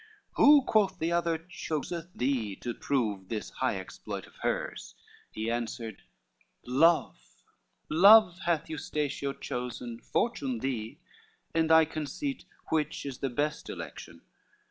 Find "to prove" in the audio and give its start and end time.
2.61-3.29